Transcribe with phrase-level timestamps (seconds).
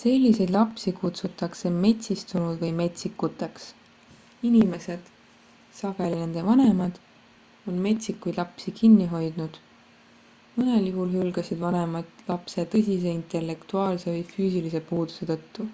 [0.00, 3.64] selliseid lapsi kutsutakse metsistunud või metsikuteks.
[4.50, 5.08] inimesed
[5.78, 7.00] sageli nende vanemad
[7.72, 9.58] on metsikuid lapsi kinni hoidnud;
[10.60, 15.68] mõnel juhul hülgasid vanemad lapse tõsise intellektuaalse või füüsilise puuduse tõttu